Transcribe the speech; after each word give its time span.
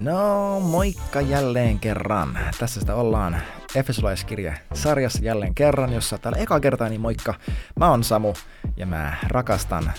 No, 0.00 0.60
moikka 0.60 1.20
jälleen 1.20 1.78
kerran. 1.78 2.38
Tässä 2.58 2.80
sitä 2.80 2.94
ollaan 2.94 3.36
Efesolaiskirje 3.74 4.54
sarjassa 4.74 5.24
jälleen 5.24 5.54
kerran, 5.54 5.92
jossa 5.92 6.18
täällä 6.18 6.38
eka 6.38 6.60
kertaa 6.60 6.88
niin 6.88 7.00
moikka. 7.00 7.34
Mä 7.78 7.90
oon 7.90 8.04
Samu 8.04 8.34
ja 8.76 8.86
mä 8.86 9.16
rakastan 9.28 9.92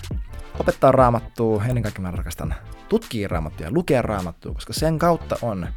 opettaa 0.59 0.91
raamattua, 0.91 1.63
ennen 1.67 1.83
kaikkea 1.83 2.01
mä 2.01 2.11
rakastan 2.11 2.55
tutkia 2.89 3.27
raamattua 3.27 3.65
ja 3.65 3.71
lukea 3.71 4.01
raamattua, 4.01 4.53
koska 4.53 4.73
sen 4.73 4.99
kautta 4.99 5.35
on 5.41 5.67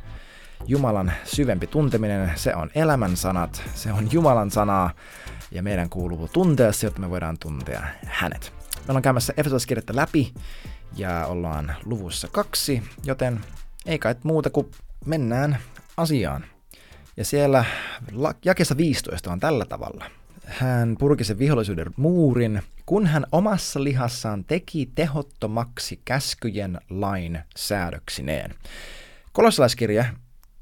Jumalan 0.67 1.13
syvempi 1.25 1.67
tunteminen, 1.67 2.33
se 2.35 2.55
on 2.55 2.71
elämän 2.75 3.17
sanat, 3.17 3.63
se 3.75 3.93
on 3.93 4.09
Jumalan 4.13 4.51
sanaa 4.51 4.91
ja 5.51 5.63
meidän 5.63 5.91
kuuluu 5.91 6.29
tuntea 6.29 6.73
se, 6.73 6.87
jotta 6.87 7.01
me 7.01 7.11
voidaan 7.11 7.39
tuntea 7.39 7.87
hänet. 8.05 8.53
Me 8.77 8.85
ollaan 8.89 9.03
käymässä 9.03 9.35
Efesolaiskirjettä 9.37 9.97
läpi 9.97 10.35
ja 10.97 11.27
ollaan 11.27 11.77
luvussa 11.85 12.29
kaksi, 12.29 12.83
joten 13.05 13.41
ei 13.87 13.99
kai 13.99 14.15
muuta 14.23 14.51
kuin 14.51 14.71
mennään 15.07 15.59
asiaan. 15.97 16.45
Ja 17.17 17.25
siellä 17.25 17.65
jakessa 18.45 18.77
15 18.77 19.33
on 19.33 19.41
tällä 19.41 19.65
tavalla. 19.65 20.05
Hän 20.45 20.97
purki 20.99 21.25
sen 21.25 21.39
vihollisuuden 21.39 21.87
muurin, 21.97 22.63
kun 22.87 23.07
hän 23.07 23.27
omassa 23.33 23.85
lihassaan 23.85 24.45
teki 24.45 24.91
tehottomaksi 24.95 26.01
käskyjen 26.05 26.81
lain 26.91 27.39
säädöksineen. 27.57 28.55
Kolossalaiskirja, 29.33 30.05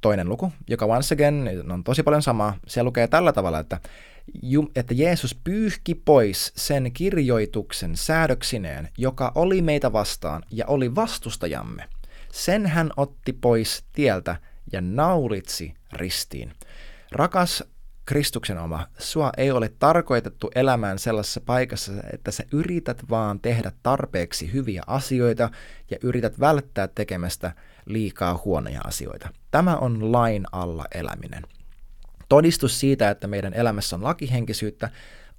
toinen 0.00 0.28
luku, 0.28 0.52
joka 0.68 0.86
once 0.86 1.14
again 1.14 1.72
on 1.72 1.84
tosi 1.84 2.02
paljon 2.02 2.22
samaa. 2.22 2.56
Siellä 2.66 2.86
lukee 2.86 3.08
tällä 3.08 3.32
tavalla, 3.32 3.58
että, 3.58 3.80
että 4.76 4.94
Jeesus 4.94 5.34
pyyhki 5.44 5.94
pois 5.94 6.52
sen 6.56 6.92
kirjoituksen 6.92 7.96
säädöksineen, 7.96 8.88
joka 8.98 9.32
oli 9.34 9.62
meitä 9.62 9.92
vastaan 9.92 10.42
ja 10.50 10.66
oli 10.66 10.94
vastustajamme– 10.94 11.84
sen 12.36 12.66
hän 12.66 12.90
otti 12.96 13.32
pois 13.32 13.84
tieltä 13.92 14.36
ja 14.72 14.80
naulitsi 14.80 15.74
ristiin. 15.92 16.52
Rakas 17.12 17.64
Kristuksen 18.04 18.58
oma, 18.58 18.86
sua 18.98 19.32
ei 19.36 19.50
ole 19.50 19.72
tarkoitettu 19.78 20.50
elämään 20.54 20.98
sellaisessa 20.98 21.40
paikassa, 21.40 21.92
että 22.12 22.30
sä 22.30 22.44
yrität 22.52 23.10
vaan 23.10 23.40
tehdä 23.40 23.72
tarpeeksi 23.82 24.52
hyviä 24.52 24.82
asioita 24.86 25.50
ja 25.90 25.98
yrität 26.02 26.40
välttää 26.40 26.88
tekemästä 26.88 27.52
liikaa 27.86 28.42
huonoja 28.44 28.80
asioita. 28.84 29.28
Tämä 29.50 29.76
on 29.76 30.12
lain 30.12 30.44
alla 30.52 30.84
eläminen. 30.94 31.42
Todistus 32.28 32.80
siitä, 32.80 33.10
että 33.10 33.26
meidän 33.26 33.54
elämässä 33.54 33.96
on 33.96 34.04
lakihenkisyyttä, 34.04 34.90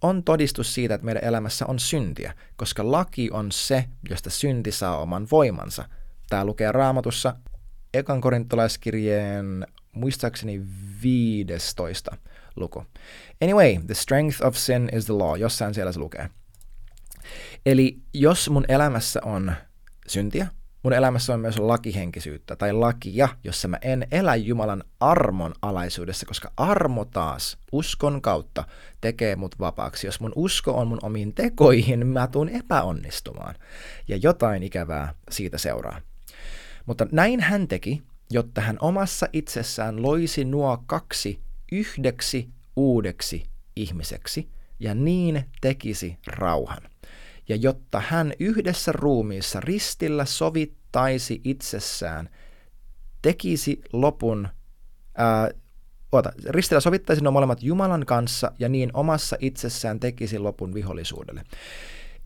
on 0.02 0.24
todistus 0.24 0.74
siitä, 0.74 0.96
että 0.96 1.06
meidän 1.06 1.24
elämässä 1.24 1.66
on 1.66 1.80
syntiä, 1.80 2.34
koska 2.56 2.92
laki 2.92 3.30
on 3.32 3.52
se, 3.52 3.86
josta 4.10 4.30
synti 4.30 4.72
saa 4.72 4.98
oman 4.98 5.28
voimansa– 5.32 5.86
Tämä 6.30 6.46
lukee 6.46 6.72
raamatussa 6.72 7.36
ekan 7.94 8.22
korintolaiskirjeen 8.22 9.68
muistaakseni 9.92 10.62
15 11.04 12.18
luku. 12.56 12.86
Anyway, 13.42 13.78
the 13.88 13.94
strength 13.94 14.46
of 14.46 14.56
sin 14.56 14.90
is 14.94 15.06
the 15.06 15.14
law. 15.14 15.40
Jossain 15.40 15.74
siellä 15.74 15.92
se 15.92 16.00
lukee. 16.00 16.30
Eli 17.66 17.98
jos 18.14 18.50
mun 18.50 18.66
elämässä 18.68 19.20
on 19.24 19.54
syntiä, 20.08 20.48
mun 20.84 20.94
elämässä 20.94 21.34
on 21.34 21.40
myös 21.40 21.60
lakihenkisyyttä 21.60 22.56
tai 22.56 22.74
lakia, 22.74 23.30
jossa 23.44 23.68
mä 23.68 23.78
en 23.82 24.08
elä 24.12 24.36
Jumalan 24.36 24.84
armon 25.00 25.54
alaisuudessa, 25.62 26.26
koska 26.26 26.52
armo 26.58 27.06
taas 27.06 27.58
uskon 27.72 28.22
kautta 28.22 28.64
tekee 29.02 29.36
mut 29.36 29.60
vapaaksi. 29.60 30.08
Jos 30.08 30.20
mun 30.20 30.34
usko 30.36 30.72
on 30.72 30.88
mun 30.88 31.00
omiin 31.02 31.34
tekoihin, 31.34 32.08
mä 32.08 32.28
tuun 32.28 32.50
epäonnistumaan. 32.50 33.56
Ja 34.08 34.18
jotain 34.18 34.64
ikävää 34.64 35.14
siitä 35.32 35.58
seuraa. 35.58 36.02
Mutta 36.88 37.08
näin 37.12 37.40
hän 37.40 37.68
teki, 37.68 38.04
jotta 38.30 38.62
hän 38.62 38.78
omassa 38.82 39.28
itsessään 39.34 40.02
loisi 40.02 40.46
nuo 40.46 40.84
kaksi 40.86 41.40
yhdeksi 41.72 42.50
uudeksi 42.76 43.44
ihmiseksi 43.76 44.50
ja 44.80 44.96
niin 44.96 45.46
tekisi 45.62 46.18
rauhan. 46.28 46.82
Ja 47.50 47.56
jotta 47.56 48.02
hän 48.08 48.34
yhdessä 48.40 48.92
ruumiissa 48.92 49.60
ristillä 49.60 50.26
sovittaisi 50.26 51.42
itsessään, 51.44 52.30
tekisi 53.22 53.82
lopun, 53.94 54.48
ää, 55.18 55.50
oota, 56.12 56.32
ristillä 56.50 56.80
sovittaisi 56.80 57.24
nuo 57.24 57.32
molemmat 57.32 57.64
Jumalan 57.64 58.06
kanssa 58.06 58.52
ja 58.60 58.70
niin 58.70 58.90
omassa 58.94 59.38
itsessään 59.40 60.00
tekisi 60.00 60.40
lopun 60.40 60.74
vihollisuudelle. 60.74 61.44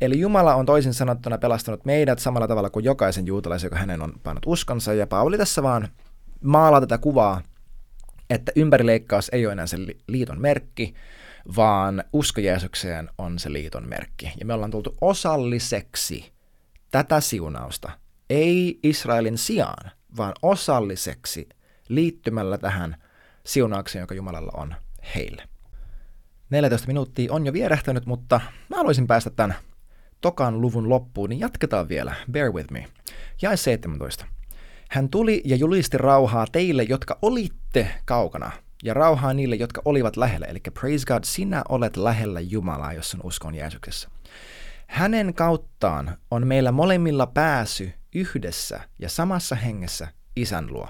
Eli 0.01 0.19
Jumala 0.19 0.55
on 0.55 0.65
toisin 0.65 0.93
sanottuna 0.93 1.37
pelastanut 1.37 1.85
meidät 1.85 2.19
samalla 2.19 2.47
tavalla 2.47 2.69
kuin 2.69 2.85
jokaisen 2.85 3.27
juutalaisen, 3.27 3.65
joka 3.65 3.79
hänen 3.79 4.01
on 4.01 4.13
pannut 4.23 4.43
uskonsa. 4.45 4.93
Ja 4.93 5.07
Pauli 5.07 5.37
tässä 5.37 5.63
vaan 5.63 5.87
maalaa 6.43 6.81
tätä 6.81 6.97
kuvaa, 6.97 7.41
että 8.29 8.51
ympärileikkaus 8.55 9.29
ei 9.29 9.45
ole 9.45 9.53
enää 9.53 9.67
se 9.67 9.77
liiton 10.07 10.41
merkki, 10.41 10.93
vaan 11.55 12.03
usko 12.13 12.41
Jeesukseen 12.41 13.09
on 13.17 13.39
se 13.39 13.53
liiton 13.53 13.89
merkki. 13.89 14.33
Ja 14.39 14.45
me 14.45 14.53
ollaan 14.53 14.71
tultu 14.71 14.97
osalliseksi 15.01 16.31
tätä 16.91 17.19
siunausta, 17.19 17.91
ei 18.29 18.79
Israelin 18.83 19.37
sijaan, 19.37 19.91
vaan 20.17 20.33
osalliseksi 20.41 21.49
liittymällä 21.89 22.57
tähän 22.57 22.95
siunaukseen, 23.45 24.03
joka 24.03 24.15
Jumalalla 24.15 24.51
on 24.55 24.75
heille. 25.15 25.43
14 26.49 26.87
minuuttia 26.87 27.33
on 27.33 27.45
jo 27.45 27.53
vierähtänyt, 27.53 28.05
mutta 28.05 28.41
mä 28.69 28.77
haluaisin 28.77 29.07
päästä 29.07 29.29
tämän 29.29 29.55
tokan 30.21 30.61
luvun 30.61 30.89
loppuun, 30.89 31.29
niin 31.29 31.39
jatketaan 31.39 31.89
vielä. 31.89 32.15
Bear 32.31 32.51
with 32.51 32.71
me. 32.71 32.87
Jae 33.41 33.57
17. 33.57 34.25
Hän 34.89 35.09
tuli 35.09 35.41
ja 35.45 35.55
julisti 35.55 35.97
rauhaa 35.97 36.45
teille, 36.51 36.83
jotka 36.83 37.17
olitte 37.21 37.87
kaukana, 38.05 38.51
ja 38.83 38.93
rauhaa 38.93 39.33
niille, 39.33 39.55
jotka 39.55 39.81
olivat 39.85 40.17
lähellä. 40.17 40.45
Eli 40.45 40.59
praise 40.73 41.05
God, 41.05 41.23
sinä 41.23 41.63
olet 41.69 41.97
lähellä 41.97 42.39
Jumalaa, 42.39 42.93
jos 42.93 43.15
on 43.15 43.21
uskon 43.23 43.55
Jeesuksessa. 43.55 44.09
Hänen 44.87 45.33
kauttaan 45.33 46.17
on 46.31 46.47
meillä 46.47 46.71
molemmilla 46.71 47.27
pääsy 47.27 47.93
yhdessä 48.15 48.79
ja 48.99 49.09
samassa 49.09 49.55
hengessä 49.55 50.07
isän 50.35 50.67
luo. 50.73 50.87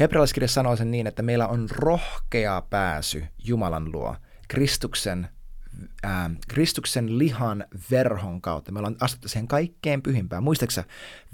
Hebrealaiskirja 0.00 0.48
sanoo 0.48 0.76
sen 0.76 0.90
niin, 0.90 1.06
että 1.06 1.22
meillä 1.22 1.48
on 1.48 1.68
rohkea 1.70 2.62
pääsy 2.70 3.24
Jumalan 3.44 3.92
luo 3.92 4.16
Kristuksen 4.48 5.28
ää, 6.02 6.30
Kristuksen 6.48 7.18
lihan 7.18 7.64
verhon 7.90 8.40
kautta. 8.40 8.72
Me 8.72 8.78
ollaan 8.78 8.96
astuttu 9.00 9.28
siihen 9.28 9.48
kaikkein 9.48 10.02
pyhimpään. 10.02 10.42
Muistaaksä, 10.42 10.84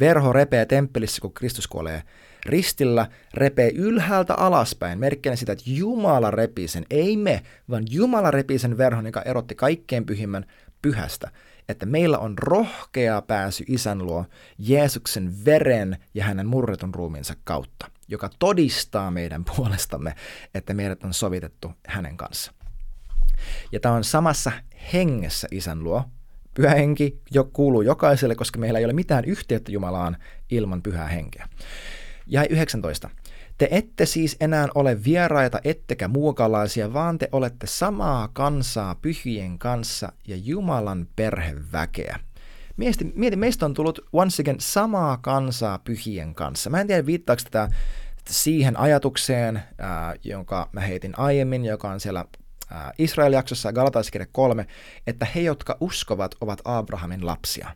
verho 0.01 0.33
repee 0.33 0.67
temppelissä, 0.67 1.21
kun 1.21 1.35
Kristus 1.35 1.67
kuolee 1.67 2.03
ristillä, 2.47 3.07
repee 3.35 3.71
ylhäältä 3.75 4.35
alaspäin, 4.35 4.99
merkkinä 4.99 5.37
sitä, 5.37 5.53
että 5.53 5.65
Jumala 5.67 6.31
repii 6.31 6.69
sen, 6.69 6.87
ei 6.91 7.17
me, 7.17 7.43
vaan 7.71 7.85
Jumala 7.91 8.31
repii 8.31 8.59
sen 8.59 8.79
verhon, 8.79 9.07
joka 9.07 9.23
erotti 9.23 9.55
kaikkein 9.55 10.07
pyhimmän 10.07 10.45
pyhästä. 10.83 11.31
Että 11.69 11.87
meillä 11.87 12.19
on 12.19 12.39
rohkea 12.39 13.23
pääsy 13.23 13.65
isän 13.67 13.99
luo 13.99 14.25
Jeesuksen 14.59 15.45
veren 15.45 15.97
ja 16.15 16.25
hänen 16.25 16.47
murretun 16.47 16.95
ruumiinsa 16.95 17.35
kautta, 17.45 17.91
joka 18.09 18.31
todistaa 18.39 19.11
meidän 19.11 19.45
puolestamme, 19.45 20.15
että 20.55 20.75
meidät 20.75 21.05
on 21.05 21.15
sovitettu 21.15 21.73
hänen 21.87 22.17
kanssa. 22.17 22.53
Ja 23.73 23.81
tämä 23.81 23.95
on 23.95 24.05
samassa 24.05 24.53
hengessä 24.93 25.49
isän 25.51 25.85
luo. 25.85 26.05
Pyhä 26.55 26.75
henki 26.75 27.21
jo 27.31 27.45
kuuluu 27.45 27.83
jokaiselle, 27.83 28.35
koska 28.35 28.59
meillä 28.59 28.79
ei 28.79 28.85
ole 28.85 28.93
mitään 28.93 29.25
yhteyttä 29.25 29.73
Jumalaan 29.73 30.17
ilman 30.51 30.83
pyhää 30.83 31.07
henkeä. 31.07 31.49
Ja 32.27 32.45
19. 32.49 33.11
Te 33.59 33.69
ette 33.71 34.07
siis 34.07 34.37
enää 34.41 34.69
ole 34.75 35.05
vieraita 35.05 35.61
ettekä 35.65 36.09
muukalaisia, 36.09 36.93
vaan 36.93 37.19
te 37.19 37.29
olette 37.33 37.67
samaa 37.67 38.29
kansaa 38.29 38.95
pyhien 38.95 39.59
kanssa 39.59 40.13
ja 40.29 40.37
Jumalan 40.37 41.09
perheväkeä. 41.17 42.19
Mieti, 42.77 43.13
mieti, 43.15 43.37
meistä 43.37 43.67
on 43.67 43.75
tullut 43.75 44.01
once 44.13 44.43
again 44.43 44.61
samaa 44.61 45.17
kansaa 45.17 45.79
pyhien 45.79 46.35
kanssa. 46.35 46.71
Mä 46.71 46.81
en 46.81 46.87
tiedä 46.87 47.07
viittaako 47.07 47.43
tätä 47.45 47.69
siihen 48.29 48.79
ajatukseen, 48.79 49.63
ää, 49.79 50.15
jonka 50.25 50.69
mä 50.73 50.81
heitin 50.81 51.19
aiemmin, 51.19 51.65
joka 51.65 51.91
on 51.91 52.01
siellä 52.01 52.25
Israel-jaksossa 52.99 53.73
Galataiskirja 53.73 54.27
3, 54.33 54.67
että 55.07 55.27
he, 55.35 55.41
jotka 55.41 55.77
uskovat, 55.81 56.35
ovat 56.41 56.61
Abrahamin 56.65 57.27
lapsia. 57.27 57.69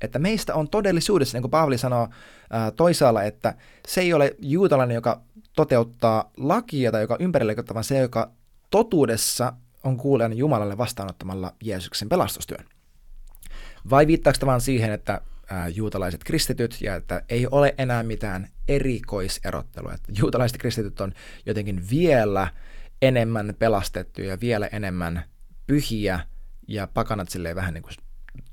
Että 0.00 0.18
meistä 0.18 0.54
on 0.54 0.68
todellisuudessa, 0.68 1.36
niin 1.36 1.42
kuin 1.42 1.50
Paavali 1.50 1.78
sanoo 1.78 2.02
äh, 2.02 2.72
toisaalla, 2.76 3.22
että 3.22 3.54
se 3.88 4.00
ei 4.00 4.12
ole 4.12 4.36
juutalainen, 4.38 4.94
joka 4.94 5.20
toteuttaa 5.56 6.30
lakia 6.36 6.92
tai 6.92 7.00
joka 7.00 7.16
ympärille, 7.20 7.56
vaan 7.74 7.84
se, 7.84 7.98
joka 7.98 8.30
totuudessa 8.70 9.52
on 9.84 9.96
kuulijan 9.96 10.36
Jumalalle 10.36 10.78
vastaanottamalla 10.78 11.54
Jeesuksen 11.64 12.08
pelastustyön. 12.08 12.64
Vai 13.90 14.06
viittaako 14.06 14.46
vaan 14.46 14.60
siihen, 14.60 14.92
että 14.92 15.20
ää, 15.50 15.68
juutalaiset 15.68 16.24
kristityt 16.24 16.78
ja 16.80 16.94
että 16.94 17.22
ei 17.28 17.46
ole 17.50 17.74
enää 17.78 18.02
mitään 18.02 18.48
erikoiserottelua. 18.68 19.94
Että 19.94 20.12
juutalaiset 20.18 20.58
kristityt 20.58 21.00
on 21.00 21.12
jotenkin 21.46 21.90
vielä 21.90 22.48
enemmän 23.02 23.54
pelastettuja 23.58 24.28
ja 24.28 24.40
vielä 24.40 24.66
enemmän 24.66 25.24
pyhiä 25.66 26.20
ja 26.68 26.86
pakanat 26.86 27.28
silleen 27.28 27.56
vähän 27.56 27.74
niin 27.74 27.82
kuin 27.82 27.94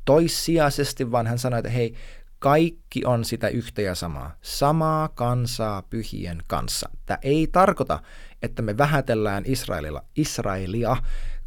toissijaisesti, 0.06 1.12
vaan 1.12 1.28
hän 1.28 1.40
sanoi, 1.40 1.60
että 1.60 1.72
hei, 1.72 1.96
Kaikki 2.40 3.06
on 3.06 3.26
sitä 3.26 3.48
yhtä 3.48 3.82
ja 3.82 3.96
samaa. 3.96 4.36
Samaa 4.42 5.10
kansaa 5.10 5.82
pyhien 5.82 6.44
kanssa. 6.48 6.90
Tämä 7.06 7.18
ei 7.22 7.48
tarkoita, 7.52 8.00
että 8.42 8.62
me 8.62 8.78
vähätellään 8.78 9.44
Israelilla, 9.48 10.04
Israelia 10.16 10.98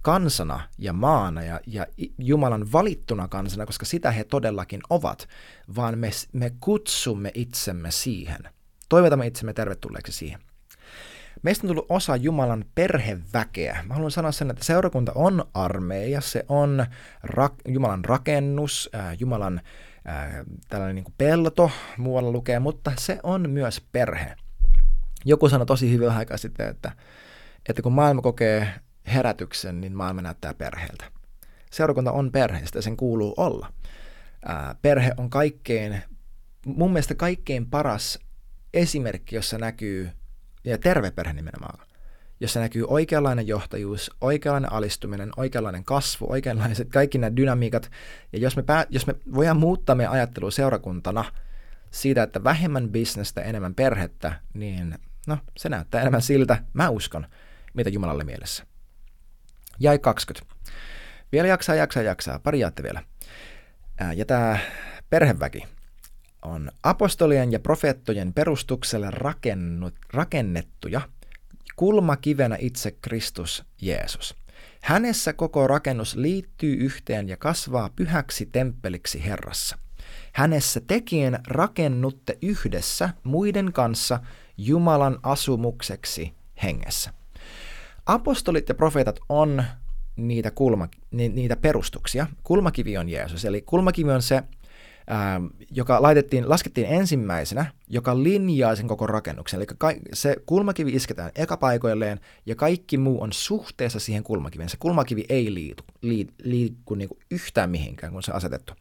kansana 0.03 0.61
ja 0.79 0.93
maana 0.93 1.43
ja, 1.43 1.61
ja 1.67 1.87
Jumalan 2.19 2.73
valittuna 2.73 3.29
kansana, 3.29 3.67
koska 3.67 3.87
sitä 3.87 4.11
he 4.11 4.25
todellakin 4.25 4.81
ovat, 4.91 5.29
vaan 5.77 5.99
me, 5.99 6.11
me 6.33 6.53
kutsumme 6.61 7.31
itsemme 7.35 7.91
siihen. 7.91 8.41
Toivotamme 8.89 9.27
itsemme 9.27 9.53
tervetulleeksi 9.53 10.13
siihen. 10.13 10.41
Meistä 11.43 11.67
on 11.67 11.69
tullut 11.69 11.87
osa 11.89 12.17
Jumalan 12.17 12.65
perheväkeä. 12.75 13.85
Mä 13.87 13.95
haluan 13.95 14.11
sanoa 14.11 14.33
sen, 14.33 14.51
että 14.51 14.65
seurakunta 14.65 15.13
on 15.15 15.45
armeija, 15.55 16.21
se 16.21 16.45
on 16.49 16.87
ra- 17.27 17.73
Jumalan 17.73 18.05
rakennus, 18.05 18.91
äh, 18.95 19.17
Jumalan 19.21 19.61
äh, 20.09 20.33
tällainen 20.69 20.95
niin 20.95 21.15
pelto, 21.19 21.71
muualla 21.97 22.33
lukee, 22.33 22.59
mutta 22.59 22.93
se 22.99 23.21
on 23.23 23.51
myös 23.51 23.87
perhe. 23.93 24.37
Joku 25.25 25.49
sanoi 25.49 25.67
tosi 25.67 25.93
hyvin 25.93 26.11
aikaa 26.11 26.37
sitten, 26.37 26.69
että, 26.69 26.93
että 27.69 27.83
kun 27.83 27.93
maailma 27.93 28.23
kokee 28.23 28.69
herätyksen, 29.07 29.81
niin 29.81 29.97
maailma 29.97 30.23
näyttää 30.23 30.55
perheeltä. 30.55 31.05
Seurakunta 31.71 32.13
on 32.13 32.33
perheestä, 32.33 32.81
sen 32.81 32.97
kuuluu 32.97 33.35
olla. 33.37 33.73
Ää, 34.45 34.75
perhe 34.83 35.13
on 35.17 35.31
kaikkein, 35.31 36.03
mun 36.67 36.93
mielestä 36.93 37.15
kaikkein 37.15 37.71
paras 37.71 38.19
esimerkki, 38.75 39.37
jossa 39.37 39.59
näkyy, 39.59 40.11
ja 40.65 40.79
terve 40.79 41.11
perhe 41.11 41.33
nimenomaan, 41.33 41.87
jossa 42.41 42.61
näkyy 42.61 42.85
oikeanlainen 42.89 43.47
johtajuus, 43.47 44.11
oikeanlainen 44.21 44.73
alistuminen, 44.73 45.31
oikeanlainen 45.37 45.85
kasvu, 45.85 46.27
oikeanlaiset 46.33 46.89
kaikki 46.89 47.19
nämä 47.19 47.37
dynamiikat. 47.37 47.91
Ja 48.33 48.39
jos 48.39 48.57
me, 48.57 48.63
pää, 48.63 48.87
jos 48.91 49.07
me 49.07 49.15
voidaan 49.35 49.57
muuttaa 49.57 49.95
meidän 49.95 50.13
ajattelua 50.13 50.51
seurakuntana 50.51 51.25
siitä, 51.91 52.23
että 52.23 52.45
vähemmän 52.45 52.89
bisnestä, 52.89 53.41
enemmän 53.43 53.75
perhettä, 53.75 54.41
niin 54.55 54.95
no, 55.27 55.39
se 55.57 55.69
näyttää 55.69 56.01
enemmän 56.01 56.23
siltä, 56.23 56.63
mä 56.73 56.89
uskon, 56.89 57.27
mitä 57.75 57.91
Jumalalle 57.91 58.25
mielessä. 58.25 58.65
Jäi 59.81 59.99
20. 59.99 60.55
Vielä 61.33 61.49
jaksaa, 61.49 61.75
jaksaa, 61.75 62.03
jaksaa. 62.03 62.39
Pari 62.39 62.61
jaatte 62.61 62.83
vielä. 62.83 63.03
Ja 64.17 64.25
tämä 64.25 64.59
perheväki 65.11 65.67
on 66.43 66.71
apostolien 66.83 67.53
ja 67.53 67.61
profeettojen 67.61 68.33
perustukselle 68.33 69.11
rakennut, 69.11 69.95
rakennettuja 70.13 71.01
kulmakivenä 71.77 72.57
itse 72.61 72.91
Kristus 73.03 73.65
Jeesus. 73.83 74.37
Hänessä 74.83 75.33
koko 75.33 75.67
rakennus 75.67 76.17
liittyy 76.17 76.75
yhteen 76.75 77.29
ja 77.29 77.37
kasvaa 77.37 77.91
pyhäksi 77.97 78.47
temppeliksi 78.47 79.25
Herrassa. 79.25 79.79
Hänessä 80.33 80.81
tekien 80.87 81.39
rakennutte 81.47 82.39
yhdessä 82.43 83.11
muiden 83.25 83.73
kanssa 83.73 84.21
Jumalan 84.57 85.19
asumukseksi 85.23 86.33
hengessä. 86.63 87.13
Apostolit 88.07 88.69
ja 88.69 88.75
profeetat 88.75 89.21
on 89.29 89.65
niitä, 90.17 90.51
kulma, 90.51 90.89
ni, 91.11 91.29
niitä 91.29 91.57
perustuksia. 91.57 92.27
Kulmakivi 92.43 92.99
on 92.99 93.09
Jeesus, 93.09 93.45
eli 93.45 93.63
kulmakivi 93.63 94.11
on 94.11 94.23
se, 94.23 94.43
ähm, 95.11 95.47
joka 95.71 96.03
laitettiin, 96.03 96.49
laskettiin 96.49 96.87
ensimmäisenä, 96.87 97.67
joka 97.89 98.23
linjaa 98.23 98.77
sen 98.77 98.89
koko 98.89 99.07
rakennuksen. 99.07 99.59
Eli 99.59 99.67
ka- 99.79 99.95
se 100.13 100.37
kulmakivi 100.47 100.93
isketään 100.93 101.31
ekapaikoilleen 101.35 102.21
ja 102.47 102.55
kaikki 102.55 102.99
muu 102.99 103.23
on 103.23 103.33
suhteessa 103.33 104.01
siihen 104.01 104.23
kulmakiveen. 104.23 104.69
Se 104.69 104.77
kulmakivi 104.77 105.25
ei 105.29 105.55
liitu, 105.55 105.85
lii, 106.03 106.27
liiku 106.45 106.95
niin 106.95 107.09
kuin 107.09 107.19
yhtään 107.31 107.71
mihinkään, 107.71 108.13
kun 108.13 108.23
se 108.23 108.31
on 108.31 108.37
asetettu. 108.37 108.73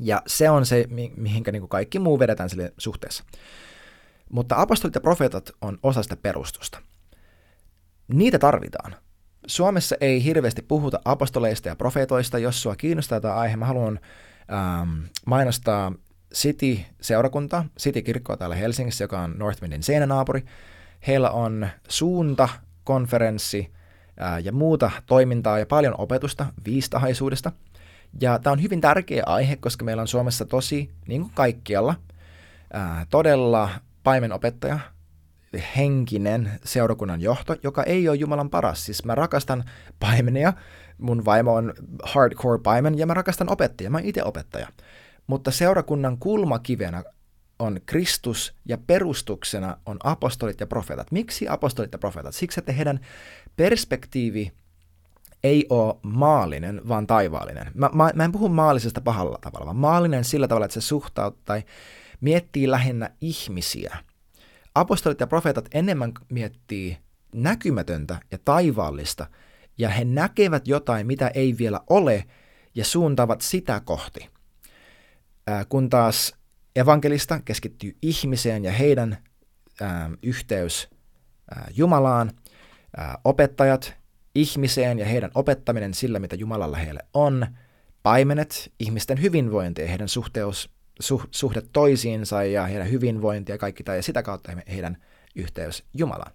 Ja 0.00 0.22
se 0.26 0.50
on 0.50 0.66
se, 0.66 0.84
mi- 0.90 1.12
mihinkä 1.16 1.52
niin 1.52 1.62
kuin 1.62 1.70
kaikki 1.70 1.98
muu 1.98 2.18
vedetään 2.18 2.50
sille 2.50 2.72
suhteessa. 2.78 3.24
Mutta 4.32 4.54
apostolit 4.58 4.94
ja 4.94 5.00
profeetat 5.00 5.50
on 5.60 5.78
osa 5.82 6.02
sitä 6.02 6.16
perustusta 6.16 6.78
niitä 8.08 8.38
tarvitaan. 8.38 8.96
Suomessa 9.46 9.96
ei 10.00 10.24
hirveästi 10.24 10.62
puhuta 10.62 11.00
apostoleista 11.04 11.68
ja 11.68 11.76
profeetoista. 11.76 12.38
Jos 12.38 12.62
sua 12.62 12.76
kiinnostaa 12.76 13.20
tämä 13.20 13.34
aihe, 13.34 13.56
mä 13.56 13.66
haluan 13.66 14.00
ähm, 14.52 15.00
mainostaa 15.26 15.92
City-seurakunta, 16.34 17.64
City-kirkkoa 17.78 18.36
täällä 18.36 18.56
Helsingissä, 18.56 19.04
joka 19.04 19.20
on 19.20 19.34
Northwindin 19.38 19.82
seinänaapuri. 19.82 20.44
Heillä 21.06 21.30
on 21.30 21.68
suunta, 21.88 22.48
konferenssi 22.84 23.72
äh, 24.22 24.44
ja 24.44 24.52
muuta 24.52 24.90
toimintaa 25.06 25.58
ja 25.58 25.66
paljon 25.66 25.94
opetusta 25.98 26.46
viistahaisuudesta. 26.64 27.52
Ja 28.20 28.38
tämä 28.38 28.52
on 28.52 28.62
hyvin 28.62 28.80
tärkeä 28.80 29.22
aihe, 29.26 29.56
koska 29.56 29.84
meillä 29.84 30.00
on 30.00 30.08
Suomessa 30.08 30.44
tosi, 30.44 30.90
niin 31.08 31.20
kuin 31.20 31.32
kaikkialla, 31.34 31.94
äh, 32.74 33.06
todella 33.10 33.70
paimenopettaja, 34.02 34.78
henkinen 35.76 36.50
seurakunnan 36.64 37.20
johto, 37.20 37.56
joka 37.62 37.82
ei 37.82 38.08
ole 38.08 38.16
Jumalan 38.16 38.50
paras. 38.50 38.86
Siis 38.86 39.04
mä 39.04 39.14
rakastan 39.14 39.64
paimenia, 40.00 40.52
mun 40.98 41.24
vaimo 41.24 41.54
on 41.54 41.72
hardcore 42.02 42.62
paimen 42.62 42.98
ja 42.98 43.06
mä 43.06 43.14
rakastan 43.14 43.52
opettajia, 43.52 43.90
mä 43.90 43.98
oon 43.98 44.06
itse 44.06 44.24
opettaja. 44.24 44.68
Mutta 45.26 45.50
seurakunnan 45.50 46.18
kulmakivenä 46.18 47.04
on 47.58 47.80
Kristus 47.86 48.54
ja 48.64 48.78
perustuksena 48.78 49.76
on 49.86 49.96
apostolit 50.04 50.60
ja 50.60 50.66
profeetat. 50.66 51.12
Miksi 51.12 51.48
apostolit 51.48 51.92
ja 51.92 51.98
profeetat? 51.98 52.34
Siksi, 52.34 52.60
että 52.60 52.72
heidän 52.72 53.00
perspektiivi 53.56 54.52
ei 55.44 55.66
ole 55.70 55.94
maallinen, 56.02 56.88
vaan 56.88 57.06
taivaallinen. 57.06 57.70
Mä, 57.74 57.90
mä, 57.92 58.10
mä 58.14 58.24
en 58.24 58.32
puhu 58.32 58.48
maallisesta 58.48 59.00
pahalla 59.00 59.38
tavalla, 59.40 59.66
vaan 59.66 59.76
maallinen 59.76 60.24
sillä 60.24 60.48
tavalla, 60.48 60.64
että 60.64 60.80
se 60.80 60.80
suhtautuu 60.80 61.42
tai 61.44 61.62
miettii 62.20 62.70
lähinnä 62.70 63.10
ihmisiä– 63.20 63.96
apostolit 64.80 65.20
ja 65.20 65.26
profeetat 65.26 65.68
enemmän 65.74 66.12
miettii 66.28 66.98
näkymätöntä 67.34 68.18
ja 68.30 68.38
taivaallista, 68.44 69.26
ja 69.78 69.88
he 69.88 70.04
näkevät 70.04 70.68
jotain, 70.68 71.06
mitä 71.06 71.28
ei 71.28 71.58
vielä 71.58 71.80
ole, 71.90 72.24
ja 72.74 72.84
suuntaavat 72.84 73.40
sitä 73.40 73.80
kohti. 73.84 74.28
Ää, 75.46 75.64
kun 75.64 75.90
taas 75.90 76.34
evankelista 76.76 77.40
keskittyy 77.44 77.96
ihmiseen 78.02 78.64
ja 78.64 78.72
heidän 78.72 79.18
ää, 79.80 80.10
yhteys 80.22 80.88
ää, 81.50 81.68
Jumalaan, 81.76 82.30
ää, 82.96 83.18
opettajat 83.24 83.96
ihmiseen 84.34 84.98
ja 84.98 85.06
heidän 85.06 85.30
opettaminen 85.34 85.94
sillä, 85.94 86.18
mitä 86.18 86.36
Jumalalla 86.36 86.76
heille 86.76 87.00
on, 87.14 87.46
paimenet 88.02 88.72
ihmisten 88.80 89.22
hyvinvointi 89.22 89.82
ja 89.82 89.88
heidän 89.88 90.08
suhteus 90.08 90.70
suhde 91.30 91.62
toisiinsa 91.72 92.44
ja 92.44 92.66
heidän 92.66 92.90
hyvinvointia 92.90 93.54
ja 93.54 93.58
kaikki 93.58 93.84
tämä, 93.84 93.96
ja 93.96 94.02
sitä 94.02 94.22
kautta 94.22 94.52
heidän 94.72 94.96
yhteys 95.36 95.84
Jumalaan. 95.94 96.32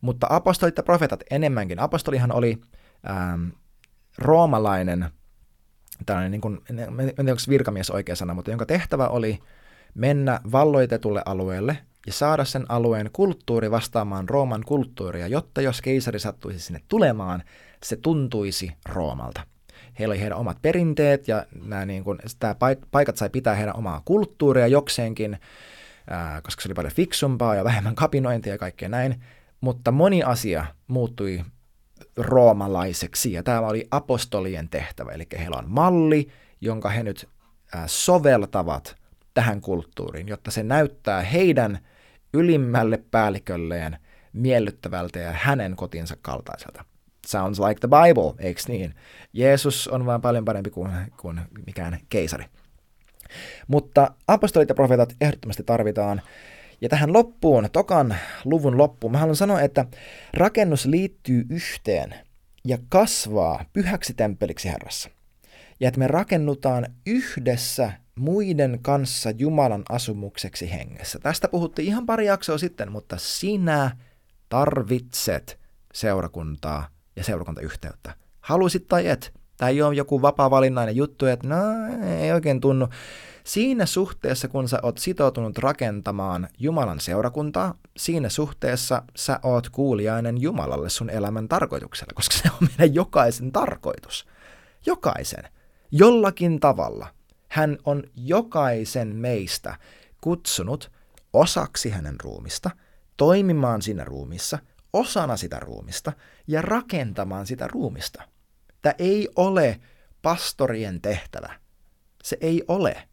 Mutta 0.00 0.26
apostolit 0.30 0.76
ja 0.76 0.82
profeetat 0.82 1.20
enemmänkin. 1.30 1.78
Apostolihan 1.78 2.32
oli 2.32 2.60
ähm, 3.10 3.48
roomalainen, 4.18 5.10
tällainen, 6.06 6.30
niin 6.30 6.40
kuin, 6.40 6.60
en 6.68 6.76
tiedä 6.96 7.32
onko 7.32 7.42
virkamies 7.48 7.90
oikea 7.90 8.16
sana, 8.16 8.34
mutta 8.34 8.50
jonka 8.50 8.66
tehtävä 8.66 9.08
oli 9.08 9.38
mennä 9.94 10.40
valloitetulle 10.52 11.22
alueelle 11.24 11.78
ja 12.06 12.12
saada 12.12 12.44
sen 12.44 12.66
alueen 12.68 13.10
kulttuuri 13.12 13.70
vastaamaan 13.70 14.28
Rooman 14.28 14.62
kulttuuria, 14.66 15.26
jotta 15.26 15.60
jos 15.60 15.82
keisari 15.82 16.18
sattuisi 16.18 16.58
sinne 16.58 16.80
tulemaan, 16.88 17.42
se 17.82 17.96
tuntuisi 17.96 18.72
Roomalta. 18.88 19.46
Heillä 19.98 20.12
oli 20.12 20.20
heidän 20.20 20.38
omat 20.38 20.58
perinteet 20.62 21.28
ja 21.28 21.46
nämä 21.62 21.86
niin 21.86 22.04
kuin, 22.04 22.18
tämä 22.38 22.54
paikat 22.90 23.16
sai 23.16 23.30
pitää 23.30 23.54
heidän 23.54 23.76
omaa 23.76 24.02
kulttuuria 24.04 24.66
jokseenkin, 24.66 25.38
ää, 26.10 26.42
koska 26.42 26.62
se 26.62 26.68
oli 26.68 26.74
paljon 26.74 26.92
fiksumpaa 26.92 27.54
ja 27.54 27.64
vähemmän 27.64 27.94
kapinointia 27.94 28.52
ja 28.52 28.58
kaikkea 28.58 28.88
näin, 28.88 29.22
mutta 29.60 29.92
moni 29.92 30.22
asia 30.22 30.66
muuttui 30.86 31.44
roomalaiseksi 32.16 33.32
ja 33.32 33.42
tämä 33.42 33.60
oli 33.60 33.88
apostolien 33.90 34.68
tehtävä, 34.68 35.12
eli 35.12 35.26
heillä 35.38 35.56
on 35.56 35.64
malli, 35.68 36.28
jonka 36.60 36.88
he 36.88 37.02
nyt 37.02 37.28
soveltavat 37.86 38.96
tähän 39.34 39.60
kulttuuriin, 39.60 40.28
jotta 40.28 40.50
se 40.50 40.62
näyttää 40.62 41.22
heidän 41.22 41.78
ylimmälle 42.34 43.02
päällikölleen 43.10 43.98
miellyttävältä 44.32 45.18
ja 45.18 45.32
hänen 45.32 45.76
kotinsa 45.76 46.16
kaltaiselta 46.22 46.84
sounds 47.26 47.60
like 47.60 47.80
the 47.80 47.88
Bible, 47.88 48.34
eikö 48.38 48.60
niin? 48.68 48.94
Jeesus 49.32 49.88
on 49.88 50.06
vaan 50.06 50.20
paljon 50.20 50.44
parempi 50.44 50.70
kuin, 50.70 50.90
kuin 51.16 51.40
mikään 51.66 51.98
keisari. 52.08 52.44
Mutta 53.68 54.14
apostolit 54.28 54.68
ja 54.68 54.74
profeetat 54.74 55.16
ehdottomasti 55.20 55.62
tarvitaan. 55.62 56.22
Ja 56.82 56.88
tähän 56.88 57.12
loppuun, 57.12 57.68
tokan 57.72 58.16
luvun 58.44 58.78
loppuun, 58.78 59.12
mä 59.12 59.18
haluan 59.18 59.36
sanoa, 59.36 59.60
että 59.60 59.84
rakennus 60.34 60.86
liittyy 60.86 61.46
yhteen 61.50 62.14
ja 62.64 62.78
kasvaa 62.88 63.64
pyhäksi 63.72 64.14
temppeliksi 64.14 64.68
Herrassa. 64.68 65.10
Ja 65.80 65.88
että 65.88 65.98
me 65.98 66.06
rakennutaan 66.06 66.86
yhdessä 67.06 67.92
muiden 68.14 68.78
kanssa 68.82 69.30
Jumalan 69.30 69.82
asumukseksi 69.88 70.72
hengessä. 70.72 71.18
Tästä 71.18 71.48
puhuttiin 71.48 71.88
ihan 71.88 72.06
pari 72.06 72.26
jaksoa 72.26 72.58
sitten, 72.58 72.92
mutta 72.92 73.16
sinä 73.18 73.96
tarvitset 74.48 75.58
seurakuntaa 75.94 76.88
ja 77.16 77.24
seurakuntayhteyttä. 77.24 78.14
Haluisit 78.40 78.88
tai 78.88 79.06
et, 79.06 79.32
Tämä 79.56 79.70
ei 79.70 79.82
ole 79.82 79.94
joku 79.94 80.22
vapaa-valinnainen 80.22 80.96
juttu, 80.96 81.26
että 81.26 81.48
no 81.48 81.56
ei 82.20 82.32
oikein 82.32 82.60
tunnu. 82.60 82.88
Siinä 83.44 83.86
suhteessa, 83.86 84.48
kun 84.48 84.68
sä 84.68 84.78
oot 84.82 84.98
sitoutunut 84.98 85.58
rakentamaan 85.58 86.48
Jumalan 86.58 87.00
seurakuntaa, 87.00 87.74
siinä 87.96 88.28
suhteessa 88.28 89.02
sä 89.16 89.40
oot 89.42 89.68
kuulijainen 89.68 90.40
Jumalalle 90.40 90.88
sun 90.88 91.10
elämän 91.10 91.48
tarkoituksella, 91.48 92.12
koska 92.14 92.36
se 92.38 92.48
on 92.60 92.68
meidän 92.68 92.94
jokaisen 92.94 93.52
tarkoitus. 93.52 94.26
Jokaisen. 94.86 95.44
Jollakin 95.90 96.60
tavalla. 96.60 97.06
Hän 97.48 97.78
on 97.84 98.02
jokaisen 98.16 99.16
meistä 99.16 99.78
kutsunut 100.20 100.90
osaksi 101.32 101.90
hänen 101.90 102.20
ruumista, 102.20 102.70
toimimaan 103.16 103.82
siinä 103.82 104.04
ruumissa, 104.04 104.58
osana 104.92 105.36
sitä 105.36 105.60
ruumista 105.60 106.12
ja 106.46 106.62
rakentamaan 106.62 107.46
sitä 107.46 107.68
ruumista. 107.68 108.22
Tämä 108.82 108.94
ei 108.98 109.28
ole 109.36 109.80
pastorien 110.22 111.00
tehtävä. 111.00 111.54
Se 112.22 112.36
ei 112.40 112.62
ole. 112.68 113.08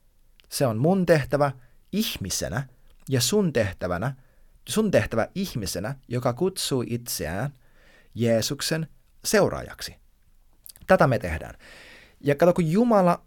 Se 0.49 0.67
on 0.67 0.77
mun 0.77 1.05
tehtävä 1.05 1.51
ihmisenä 1.91 2.63
ja 3.09 3.21
sun 3.21 3.53
tehtävänä, 3.53 4.15
sun 4.69 4.91
tehtävä 4.91 5.27
ihmisenä, 5.35 5.95
joka 6.07 6.33
kutsuu 6.33 6.83
itseään 6.87 7.53
Jeesuksen 8.15 8.87
seuraajaksi. 9.25 9.95
Tätä 10.87 11.07
me 11.07 11.19
tehdään. 11.19 11.55
Ja 12.21 12.35
kato, 12.35 12.53
kun 12.53 12.71
Jumala, 12.71 13.21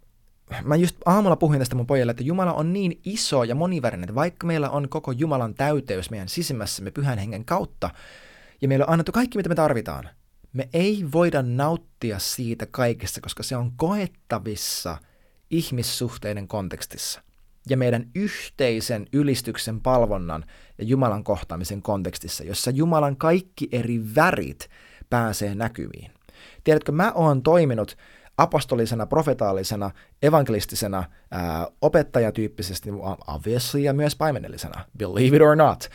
mä 0.62 0.76
just 0.76 0.96
aamulla 1.06 1.36
puhuin 1.36 1.58
tästä 1.58 1.74
mun 1.74 1.86
pojalle, 1.86 2.10
että 2.10 2.22
Jumala 2.22 2.52
on 2.52 2.72
niin 2.72 3.00
iso 3.04 3.44
ja 3.44 3.54
monivärinen, 3.54 4.04
että 4.04 4.14
vaikka 4.14 4.46
meillä 4.46 4.70
on 4.70 4.88
koko 4.88 5.12
Jumalan 5.12 5.54
täyteys 5.54 6.10
meidän 6.10 6.28
sisimmässämme 6.28 6.90
pyhän 6.90 7.18
hengen 7.18 7.44
kautta, 7.44 7.90
ja 8.60 8.68
meillä 8.68 8.84
on 8.84 8.92
annettu 8.92 9.12
kaikki, 9.12 9.38
mitä 9.38 9.48
me 9.48 9.54
tarvitaan, 9.54 10.08
me 10.52 10.68
ei 10.72 11.04
voida 11.12 11.42
nauttia 11.42 12.18
siitä 12.18 12.66
kaikesta, 12.70 13.20
koska 13.20 13.42
se 13.42 13.56
on 13.56 13.72
koettavissa– 13.76 14.98
ihmissuhteiden 15.52 16.48
kontekstissa 16.48 17.22
ja 17.68 17.76
meidän 17.76 18.10
yhteisen 18.14 19.06
ylistyksen 19.12 19.80
palvonnan 19.80 20.44
ja 20.78 20.84
Jumalan 20.84 21.24
kohtaamisen 21.24 21.82
kontekstissa, 21.82 22.44
jossa 22.44 22.70
Jumalan 22.70 23.16
kaikki 23.16 23.68
eri 23.72 24.00
värit 24.16 24.68
pääsee 25.10 25.54
näkyviin. 25.54 26.10
Tiedätkö, 26.64 26.92
mä 26.92 27.12
oon 27.12 27.42
toiminut 27.42 27.96
apostolisena, 28.38 29.06
profetaalisena, 29.06 29.90
evankelistisena, 30.22 31.04
ää, 31.30 31.66
opettajatyyppisesti, 31.80 32.90
obviously, 33.26 33.80
ja 33.80 33.92
myös 33.92 34.16
paimenellisena, 34.16 34.84
believe 34.98 35.36
it 35.36 35.42
or 35.42 35.56
not. 35.56 35.88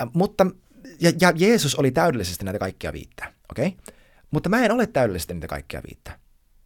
Ä, 0.00 0.06
mutta, 0.14 0.46
ja, 1.00 1.12
ja 1.20 1.32
Jeesus 1.36 1.74
oli 1.74 1.90
täydellisesti 1.90 2.44
näitä 2.44 2.58
kaikkia 2.58 2.92
viittä, 2.92 3.32
okei? 3.50 3.66
Okay? 3.66 3.94
Mutta 4.30 4.48
mä 4.48 4.64
en 4.64 4.72
ole 4.72 4.86
täydellisesti 4.86 5.34
niitä 5.34 5.48
kaikkia 5.48 5.82
viittä 5.88 6.19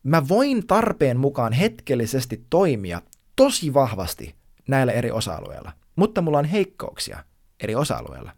mä 0.05 0.29
voin 0.29 0.67
tarpeen 0.67 1.17
mukaan 1.17 1.53
hetkellisesti 1.53 2.45
toimia 2.51 3.03
tosi 3.37 3.75
vahvasti 3.75 4.35
näillä 4.69 4.93
eri 4.93 5.11
osa-alueilla, 5.11 5.73
mutta 5.97 6.23
mulla 6.23 6.39
on 6.39 6.45
heikkouksia 6.45 7.25
eri 7.61 7.75
osa-alueilla. 7.75 8.33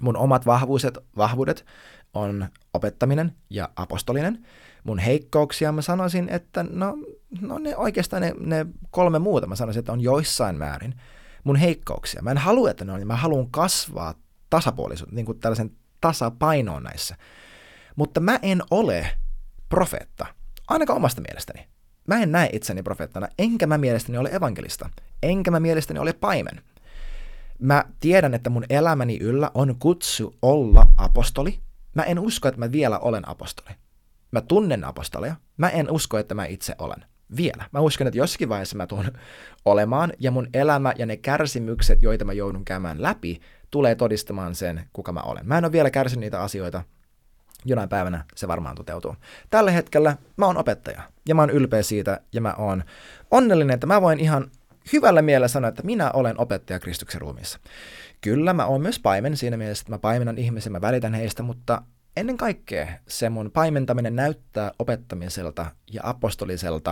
Mun 0.00 0.16
omat 0.16 0.46
vahvuudet, 0.46 0.98
vahvuudet 1.16 1.66
on 2.14 2.48
opettaminen 2.74 3.32
ja 3.50 3.68
apostolinen. 3.76 4.46
Mun 4.84 4.98
heikkouksia 4.98 5.72
mä 5.72 5.82
sanoisin, 5.82 6.28
että 6.28 6.64
no, 6.70 6.98
no 7.40 7.58
ne 7.58 7.76
oikeastaan 7.76 8.22
ne, 8.22 8.34
ne 8.40 8.66
kolme 8.90 9.18
muuta 9.18 9.46
mä 9.46 9.56
sanoisin, 9.56 9.78
että 9.78 9.92
on 9.92 10.00
joissain 10.00 10.56
määrin 10.56 10.94
mun 11.44 11.56
heikkouksia. 11.56 12.22
Mä 12.22 12.30
en 12.30 12.38
halua, 12.38 12.70
että 12.70 12.84
ne 12.84 12.92
on, 12.92 13.06
mä 13.06 13.16
haluan 13.16 13.50
kasvaa 13.50 14.14
tasapuolisuutta, 14.50 15.14
niin 15.14 15.26
kuin 15.26 15.40
tällaisen 15.40 15.70
tasapainoon 16.00 16.82
näissä. 16.82 17.16
Mutta 17.96 18.20
mä 18.20 18.38
en 18.42 18.62
ole 18.70 19.06
profeetta 19.68 20.26
ainakaan 20.68 20.96
omasta 20.96 21.20
mielestäni. 21.20 21.66
Mä 22.06 22.22
en 22.22 22.32
näe 22.32 22.50
itseni 22.52 22.82
profeettana, 22.82 23.28
enkä 23.38 23.66
mä 23.66 23.78
mielestäni 23.78 24.18
ole 24.18 24.28
evankelista, 24.32 24.90
enkä 25.22 25.50
mä 25.50 25.60
mielestäni 25.60 26.00
ole 26.00 26.12
paimen. 26.12 26.60
Mä 27.58 27.84
tiedän, 28.00 28.34
että 28.34 28.50
mun 28.50 28.64
elämäni 28.70 29.18
yllä 29.20 29.50
on 29.54 29.76
kutsu 29.78 30.34
olla 30.42 30.88
apostoli. 30.96 31.60
Mä 31.94 32.02
en 32.02 32.18
usko, 32.18 32.48
että 32.48 32.58
mä 32.58 32.72
vielä 32.72 32.98
olen 32.98 33.28
apostoli. 33.28 33.70
Mä 34.30 34.40
tunnen 34.40 34.84
apostoleja. 34.84 35.36
Mä 35.56 35.68
en 35.68 35.90
usko, 35.90 36.18
että 36.18 36.34
mä 36.34 36.46
itse 36.46 36.74
olen. 36.78 37.04
Vielä. 37.36 37.64
Mä 37.72 37.80
uskon, 37.80 38.06
että 38.06 38.18
jossakin 38.18 38.48
vaiheessa 38.48 38.76
mä 38.76 38.86
tuun 38.86 39.04
olemaan, 39.64 40.12
ja 40.18 40.30
mun 40.30 40.48
elämä 40.54 40.92
ja 40.98 41.06
ne 41.06 41.16
kärsimykset, 41.16 42.02
joita 42.02 42.24
mä 42.24 42.32
joudun 42.32 42.64
käymään 42.64 43.02
läpi, 43.02 43.40
tulee 43.70 43.94
todistamaan 43.94 44.54
sen, 44.54 44.88
kuka 44.92 45.12
mä 45.12 45.20
olen. 45.20 45.46
Mä 45.46 45.58
en 45.58 45.64
ole 45.64 45.72
vielä 45.72 45.90
kärsinyt 45.90 46.20
niitä 46.20 46.42
asioita, 46.42 46.82
jonain 47.66 47.88
päivänä 47.88 48.24
se 48.34 48.48
varmaan 48.48 48.76
toteutuu. 48.76 49.16
Tällä 49.50 49.70
hetkellä 49.70 50.16
mä 50.36 50.46
oon 50.46 50.56
opettaja 50.56 51.02
ja 51.28 51.34
mä 51.34 51.42
oon 51.42 51.50
ylpeä 51.50 51.82
siitä 51.82 52.20
ja 52.32 52.40
mä 52.40 52.54
oon 52.58 52.84
onnellinen, 53.30 53.74
että 53.74 53.86
mä 53.86 54.02
voin 54.02 54.20
ihan 54.20 54.50
hyvällä 54.92 55.22
mielellä 55.22 55.48
sanoa, 55.48 55.68
että 55.68 55.82
minä 55.82 56.10
olen 56.10 56.40
opettaja 56.40 56.78
Kristuksen 56.78 57.20
ruumiissa. 57.20 57.58
Kyllä, 58.20 58.52
mä 58.52 58.66
oon 58.66 58.80
myös 58.80 58.98
paimen 58.98 59.36
siinä 59.36 59.56
mielessä, 59.56 59.82
että 59.82 59.92
mä 59.92 59.98
paimenan 59.98 60.38
ihmisiä, 60.38 60.72
mä 60.72 60.80
välitän 60.80 61.14
heistä, 61.14 61.42
mutta 61.42 61.82
ennen 62.16 62.36
kaikkea 62.36 62.88
se 63.08 63.28
mun 63.28 63.50
paimentaminen 63.50 64.16
näyttää 64.16 64.72
opettamiselta 64.78 65.66
ja 65.92 66.00
apostoliselta 66.04 66.90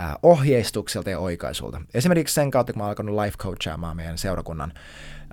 äh, 0.00 0.14
ohjeistukselta 0.22 1.10
ja 1.10 1.18
oikaisulta. 1.18 1.80
Esimerkiksi 1.94 2.34
sen 2.34 2.50
kautta, 2.50 2.72
kun 2.72 2.80
mä 2.80 2.84
oon 2.84 2.88
alkanut 2.88 3.24
life 3.24 3.36
coachaamaan 3.38 3.96
meidän 3.96 4.18
seurakunnan 4.18 4.72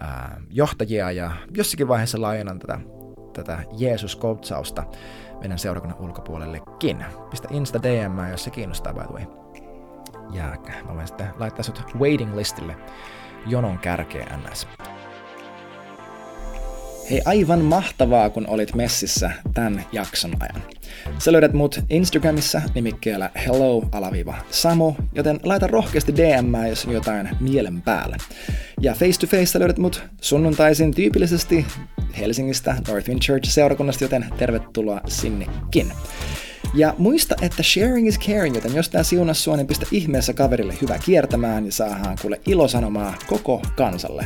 äh, 0.04 0.32
johtajia 0.50 1.12
ja 1.12 1.32
jossakin 1.58 1.88
vaiheessa 1.88 2.22
laajennan 2.22 2.60
tätä 2.60 2.80
tätä 3.44 3.64
Jeesus-koutsausta 3.72 4.84
meidän 5.40 5.60
seurakunnan 5.60 6.00
ulkopuolellekin. 6.00 7.06
Pistä 7.30 7.48
Insta 7.52 7.84
DM, 7.84 8.32
jos 8.32 8.44
se 8.44 8.52
kiinnostaa 8.52 8.94
by 8.94 9.00
the 9.00 9.14
way. 9.14 9.24
Ja 10.34 10.44
mä 10.88 10.96
voin 10.96 11.08
sitten 11.08 11.28
laittaa 11.40 11.64
sut 11.64 11.84
waiting 12.00 12.36
listille 12.36 12.76
jonon 13.48 13.80
kärkeen 13.80 14.40
ns. 14.52 14.68
Hei, 17.10 17.22
aivan 17.26 17.62
mahtavaa, 17.62 18.30
kun 18.30 18.48
olit 18.48 18.76
messissä 18.76 19.32
tämän 19.54 19.86
jakson 19.92 20.34
ajan. 20.40 20.64
Sä 21.20 21.32
löydät 21.32 21.54
mut 21.54 21.80
Instagramissa 21.90 22.62
nimikkeellä 22.76 23.30
hello-samu, 23.46 24.94
joten 25.16 25.40
laita 25.44 25.68
rohkeasti 25.68 26.16
DM, 26.16 26.68
jos 26.70 26.86
on 26.86 26.94
jotain 26.94 27.30
mielen 27.40 27.82
päällä. 27.82 28.18
Ja 28.82 28.94
face 28.94 29.20
to 29.20 29.28
face 29.28 29.60
löydät 29.60 29.78
mut 29.78 30.04
sunnuntaisin 30.22 30.94
tyypillisesti 30.94 31.66
Helsingistä 32.20 32.76
Northwind 32.88 33.20
Church-seurakunnasta, 33.22 34.04
joten 34.04 34.26
tervetuloa 34.38 35.02
sinnekin. 35.08 35.92
Ja 36.74 36.96
muista, 36.98 37.36
että 37.42 37.64
sharing 37.64 38.08
is 38.08 38.20
caring, 38.20 38.56
joten 38.56 38.76
jos 38.76 38.90
tää 38.90 39.04
siunas 39.04 39.44
sua, 39.44 39.58
niin 39.58 39.68
pistä 39.68 39.86
ihmeessä 39.92 40.34
kaverille 40.34 40.74
hyvä 40.82 40.98
kiertämään 41.06 41.66
ja 41.66 41.72
saadaan 41.72 42.18
kuule 42.22 42.42
ilosanomaa 42.46 43.16
koko 43.28 43.62
kansalle. 43.76 44.26